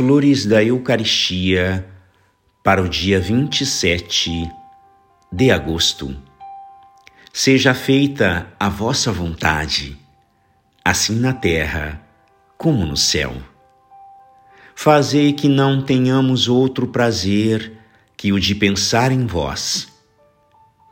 [0.00, 1.86] Flores da Eucaristia
[2.64, 4.50] para o dia 27
[5.30, 6.16] de agosto.
[7.30, 9.98] Seja feita a vossa vontade,
[10.82, 12.00] assim na terra
[12.56, 13.36] como no céu.
[14.74, 17.70] Fazei que não tenhamos outro prazer
[18.16, 19.86] que o de pensar em vós,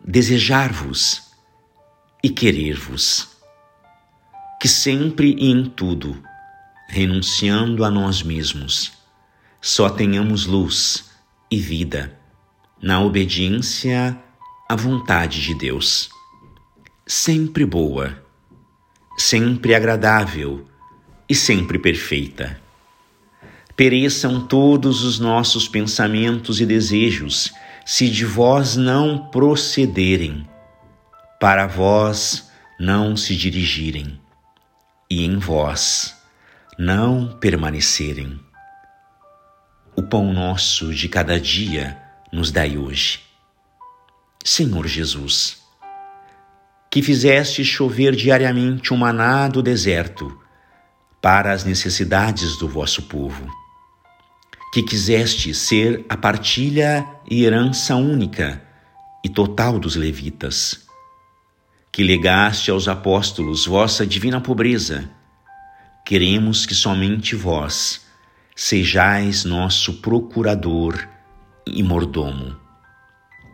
[0.04, 1.32] desejar-vos
[2.22, 3.26] e querer-vos.
[4.60, 6.22] Que sempre e em tudo,
[6.90, 8.97] renunciando a nós mesmos,
[9.60, 11.10] só tenhamos luz
[11.50, 12.16] e vida
[12.80, 14.16] na obediência
[14.68, 16.08] à vontade de Deus.
[17.06, 18.22] Sempre boa,
[19.16, 20.66] sempre agradável
[21.28, 22.60] e sempre perfeita.
[23.74, 27.52] Pereçam todos os nossos pensamentos e desejos,
[27.84, 30.46] se de vós não procederem,
[31.40, 34.20] para vós não se dirigirem,
[35.10, 36.16] e em vós
[36.78, 38.47] não permanecerem.
[39.98, 43.18] O pão nosso de cada dia nos dai hoje.
[44.44, 45.60] Senhor Jesus,
[46.88, 50.40] que fizeste chover diariamente um maná do deserto
[51.20, 53.44] para as necessidades do vosso povo,
[54.72, 58.62] que quiseste ser a partilha e herança única
[59.24, 60.86] e total dos levitas,
[61.90, 65.10] que legaste aos apóstolos vossa divina pobreza,
[66.04, 68.06] queremos que somente vós
[68.60, 71.08] sejais nosso procurador
[71.64, 72.56] e mordomo,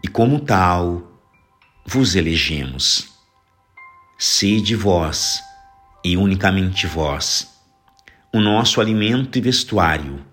[0.03, 1.21] e como tal
[1.85, 3.13] vos elegemos.
[4.19, 5.43] Sede vós,
[6.03, 7.55] e unicamente vós,
[8.33, 10.25] o nosso alimento e vestuário,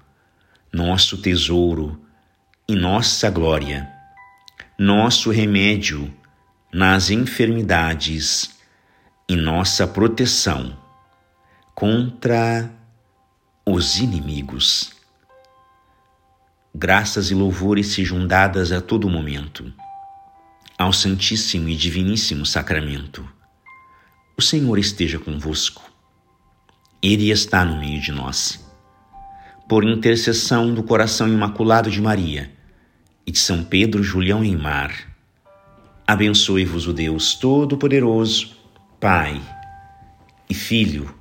[0.72, 2.02] nosso tesouro
[2.66, 3.92] e nossa glória,
[4.80, 6.14] nosso remédio
[6.74, 8.58] nas enfermidades
[9.28, 10.78] e nossa proteção
[11.76, 12.72] contra
[13.66, 14.92] os inimigos.
[16.74, 19.72] Graças e louvores sejam dadas a todo momento
[20.78, 23.28] ao Santíssimo e Diviníssimo Sacramento.
[24.36, 25.84] O Senhor esteja convosco.
[27.04, 28.66] Ele está no meio de nós.
[29.70, 32.52] Por intercessão do coração imaculado de Maria
[33.28, 34.92] e de São Pedro Julião em Mar,
[36.08, 38.58] abençoe-vos o Deus Todo-Poderoso,
[39.00, 39.40] Pai
[40.50, 41.21] e Filho